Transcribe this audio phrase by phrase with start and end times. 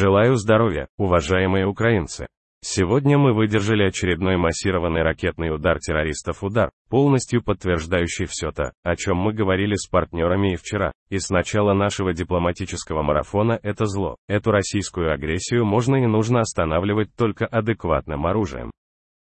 [0.00, 2.28] Желаю здоровья, уважаемые украинцы.
[2.62, 9.16] Сегодня мы выдержали очередной массированный ракетный удар террористов удар, полностью подтверждающий все то, о чем
[9.16, 10.92] мы говорили с партнерами и вчера.
[11.10, 17.12] И с начала нашего дипломатического марафона это зло, эту российскую агрессию можно и нужно останавливать
[17.16, 18.70] только адекватным оружием.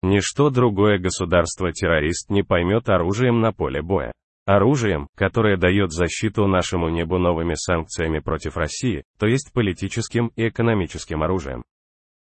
[0.03, 4.13] Ничто другое государство-террорист не поймет оружием на поле боя.
[4.53, 11.23] Оружием, которое дает защиту нашему небу новыми санкциями против России, то есть политическим и экономическим
[11.23, 11.63] оружием.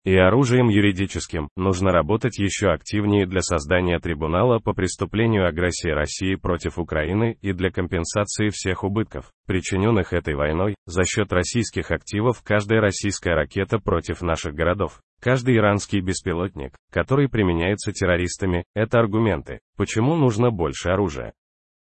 [0.05, 6.79] И оружием юридическим нужно работать еще активнее для создания трибунала по преступлению агрессии России против
[6.79, 13.35] Украины и для компенсации всех убытков, причиненных этой войной, за счет российских активов каждая российская
[13.35, 20.91] ракета против наших городов, каждый иранский беспилотник, который применяется террористами, это аргументы, почему нужно больше
[20.91, 21.33] оружия.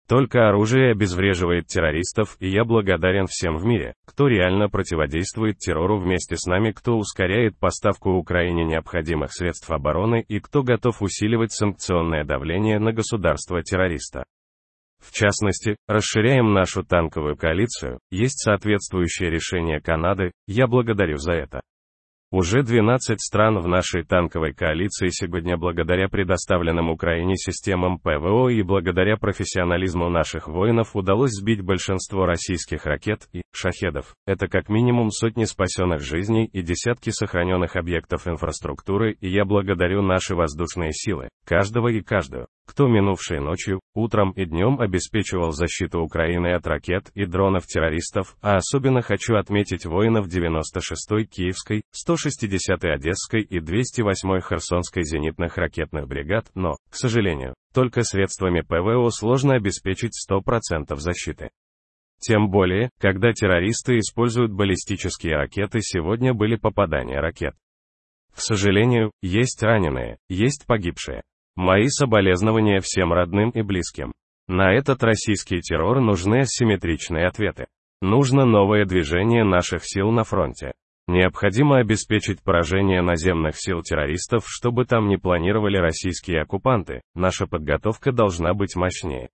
[0.08, 6.36] Только оружие обезвреживает террористов, и я благодарен всем в мире, кто реально противодействует террору вместе
[6.36, 12.78] с нами, кто ускоряет поставку Украине необходимых средств обороны и кто готов усиливать санкционное давление
[12.78, 14.24] на государство-террориста.
[15.00, 21.62] В частности, расширяем нашу танковую коалицию, есть соответствующее решение Канады, я благодарю за это.
[22.32, 29.16] Уже 12 стран в нашей танковой коалиции сегодня благодаря предоставленным Украине системам ПВО и благодаря
[29.16, 34.16] профессионализму наших воинов удалось сбить большинство российских ракет и шахедов.
[34.26, 40.34] Это как минимум сотни спасенных жизней и десятки сохраненных объектов инфраструктуры, и я благодарю наши
[40.34, 46.66] воздушные силы, каждого и каждую, кто минувшей ночью, утром и днем обеспечивал защиту Украины от
[46.66, 55.04] ракет и дронов-террористов, а особенно хочу отметить воинов 96-й Киевской, 160-й Одесской и 208-й Херсонской
[55.04, 61.50] зенитных ракетных бригад, но, к сожалению, только средствами ПВО сложно обеспечить 100% защиты.
[62.18, 67.54] Тем более, когда террористы используют баллистические ракеты сегодня были попадания ракет.
[68.34, 71.22] К сожалению, есть раненые, есть погибшие.
[71.56, 74.12] Мои соболезнования всем родным и близким.
[74.46, 77.66] На этот российский террор нужны асимметричные ответы.
[78.02, 80.74] Нужно новое движение наших сил на фронте.
[81.08, 87.00] Необходимо обеспечить поражение наземных сил террористов, чтобы там не планировали российские оккупанты.
[87.14, 89.30] Наша подготовка должна быть мощнее.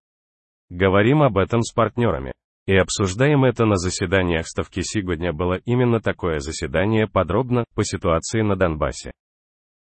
[0.71, 2.33] Говорим об этом с партнерами.
[2.67, 8.55] И обсуждаем это на заседаниях Ставки сегодня было именно такое заседание подробно по ситуации на
[8.55, 9.11] Донбассе.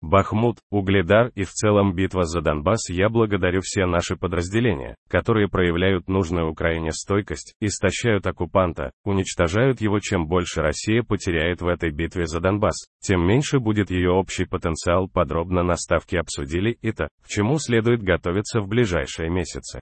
[0.01, 6.07] Бахмут, Угледар и в целом битва за Донбасс я благодарю все наши подразделения, которые проявляют
[6.07, 12.39] нужную Украине стойкость, истощают оккупанта, уничтожают его чем больше Россия потеряет в этой битве за
[12.39, 18.01] Донбасс, тем меньше будет ее общий потенциал подробно на ставке обсудили это, к чему следует
[18.01, 19.81] готовиться в ближайшие месяцы.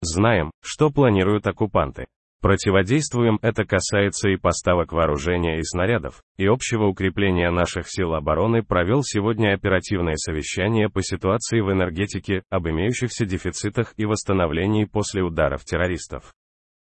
[0.00, 2.06] Знаем, что планируют оккупанты.
[2.42, 9.04] Противодействуем это касается и поставок вооружения и снарядов, и общего укрепления наших сил обороны провел
[9.04, 16.34] сегодня оперативное совещание по ситуации в энергетике, об имеющихся дефицитах и восстановлении после ударов террористов.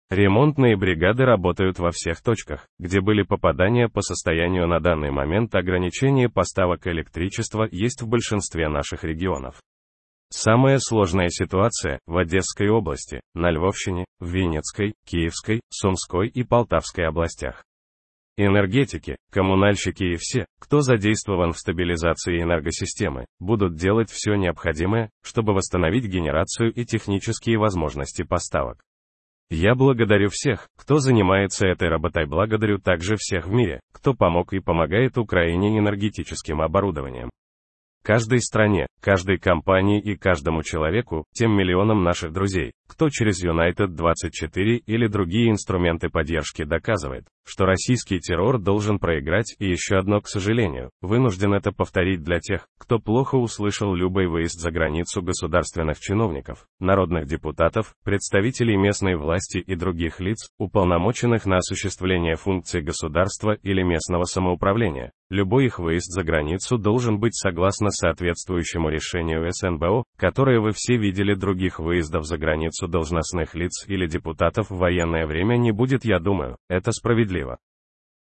[0.08, 6.28] Ремонтные бригады работают во всех точках, где были попадания по состоянию на данный момент ограничение
[6.28, 9.56] поставок электричества есть в большинстве наших регионов.
[10.32, 17.64] Самая сложная ситуация в Одесской области, на Львовщине, в Винницкой, Киевской, Сумской и Полтавской областях.
[18.36, 26.06] Энергетики, коммунальщики и все, кто задействован в стабилизации энергосистемы, будут делать все необходимое, чтобы восстановить
[26.06, 28.80] генерацию и технические возможности поставок.
[29.50, 34.60] Я благодарю всех, кто занимается этой работой, благодарю также всех в мире, кто помог и
[34.60, 37.30] помогает Украине энергетическим оборудованием.
[38.02, 44.78] Каждой стране, каждой компании и каждому человеку, тем миллионам наших друзей, кто через United 24
[44.78, 50.90] или другие инструменты поддержки доказывает, что российский террор должен проиграть и еще одно, к сожалению,
[51.00, 57.26] вынужден это повторить для тех, кто плохо услышал любой выезд за границу государственных чиновников, народных
[57.26, 65.12] депутатов, представителей местной власти и других лиц, уполномоченных на осуществление функций государства или местного самоуправления.
[65.30, 71.34] Любой их выезд за границу должен быть согласно соответствующему решению СНБО, которое вы все видели
[71.34, 76.56] других выездов за границу должностных лиц или депутатов в военное время не будет, я думаю,
[76.68, 77.58] это справедливо.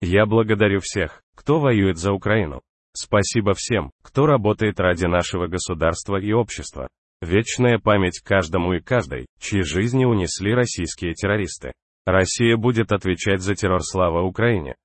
[0.02, 2.62] Я благодарю всех, кто воюет за Украину.
[2.94, 6.88] Спасибо всем, кто работает ради нашего государства и общества.
[7.22, 11.74] Вечная память каждому и каждой, чьи жизни унесли российские террористы.
[12.06, 14.76] Россия будет отвечать за террор слава Украине.